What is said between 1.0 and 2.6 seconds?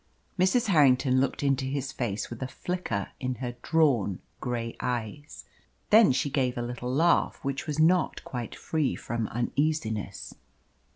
looked into his face with a